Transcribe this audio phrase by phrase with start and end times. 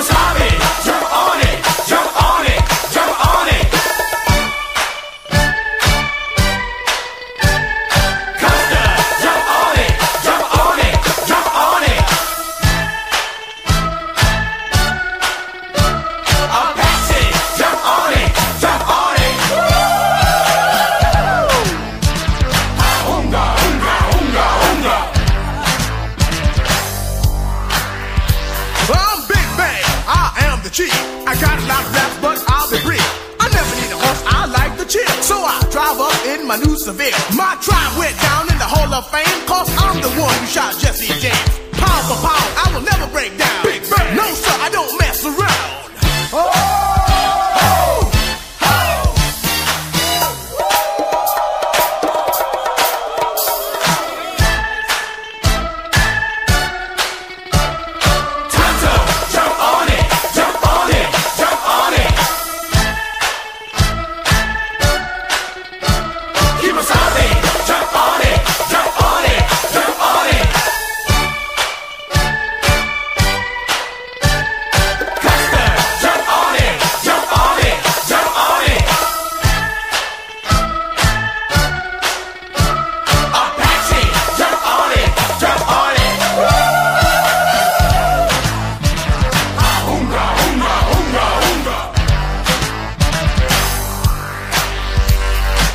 [0.00, 0.69] não sabe.
[36.50, 37.14] My new Seville.
[37.36, 40.74] My tribe went down in the Hall of Fame, cause I'm the one who shot
[40.80, 41.38] Jesse James.
[41.78, 43.62] Pound for pound, I will never break down.
[43.62, 44.16] Big bang.
[44.16, 45.69] No, sir, I don't mess around.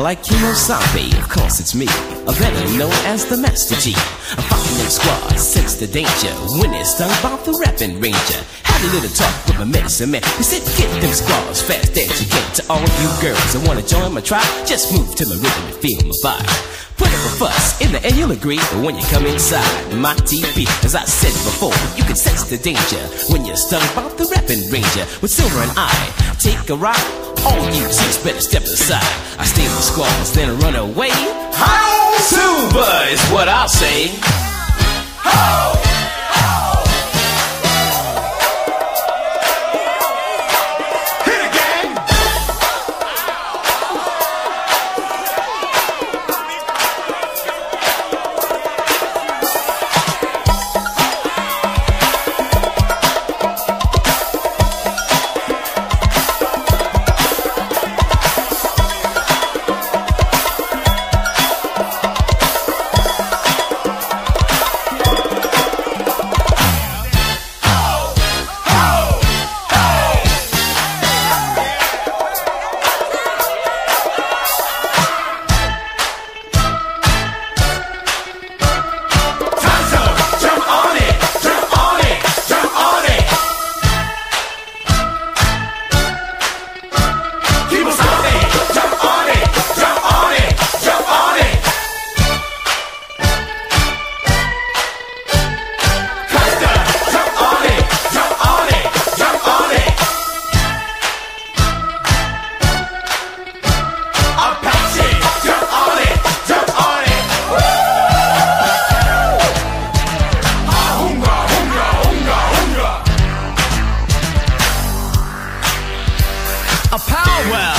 [0.00, 3.94] Like Kemosabe, of course it's me, a better known as the Master G.
[4.36, 8.40] I'm fighting them squads, sense the danger, when it's stung by the rapping ranger.
[8.62, 12.20] Had a little talk with my medicine man, he said get them squads fast as
[12.20, 12.46] you can.
[12.56, 15.76] To all you girls that wanna join my tribe, just move to my rhythm and
[15.82, 16.78] feel my vibe.
[16.98, 20.14] Put up a fuss, in the end you'll agree But when you come inside my
[20.26, 22.98] TV As I said before, you can sense the danger
[23.30, 25.94] When you're stung by the rapping ranger With Silver and I,
[26.40, 29.02] take a ride all you chicks better step aside.
[29.38, 31.10] I in the squalls, then run away.
[31.52, 34.10] How Super is what I'll say.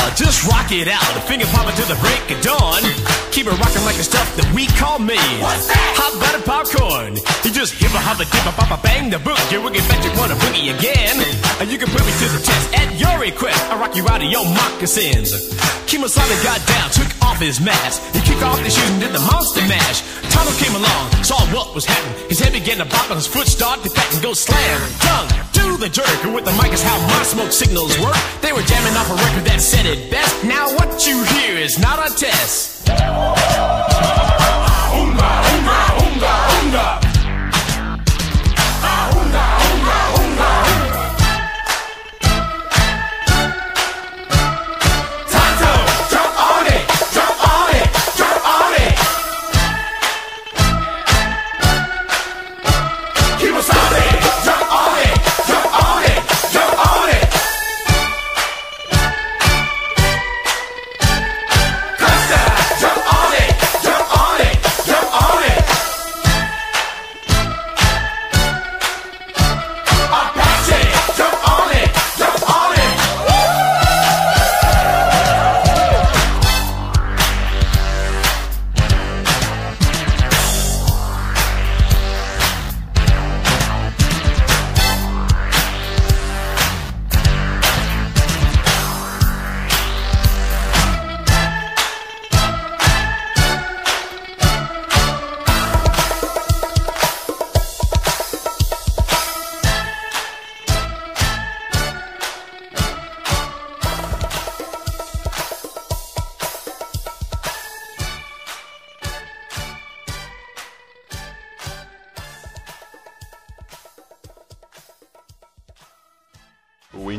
[0.10, 0.30] Ho!
[0.50, 1.06] rock it out.
[1.14, 2.82] The finger popping to the break of dawn.
[3.32, 5.18] Keep it rocking like the stuff that we call me.
[5.42, 5.94] What's that?
[5.98, 7.18] Hot butter popcorn.
[7.44, 9.40] You just hip a hop a dip a pop a bang the book.
[9.52, 11.18] You get back you wanna boogie again.
[11.62, 13.60] And you can put me to the test at your request.
[13.70, 15.34] I rock you out of your moccasins.
[15.90, 18.19] Kemosabe got down, took off his mask.
[18.44, 20.02] Off his shoes and did the monster mash.
[20.32, 22.16] Tonto came along, saw what was happening.
[22.30, 24.80] His head began to bop and his foot started to pat and go slam.
[25.00, 26.08] Tongue do the jerk.
[26.24, 28.16] And with the mic is how my smoke signals work.
[28.42, 30.44] They were jamming off a record that said it best.
[30.46, 32.88] Now what you hear is not a test.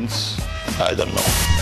[0.01, 0.39] Wins?
[0.79, 1.60] I don't know.